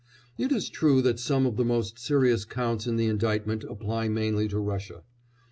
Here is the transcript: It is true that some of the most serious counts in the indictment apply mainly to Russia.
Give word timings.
It 0.35 0.51
is 0.51 0.71
true 0.71 1.03
that 1.03 1.19
some 1.19 1.45
of 1.45 1.57
the 1.57 1.63
most 1.63 1.99
serious 1.99 2.43
counts 2.43 2.87
in 2.87 2.95
the 2.95 3.05
indictment 3.05 3.63
apply 3.63 4.07
mainly 4.07 4.47
to 4.47 4.57
Russia. 4.57 5.03